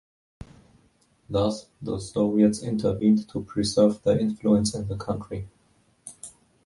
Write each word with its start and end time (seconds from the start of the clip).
Thus, 1.29 1.67
the 1.79 1.99
Soviets 1.99 2.63
intervened 2.63 3.29
to 3.29 3.43
preserve 3.43 4.01
their 4.01 4.17
influence 4.17 4.73
in 4.73 4.87
the 4.87 4.97
country. 4.97 5.47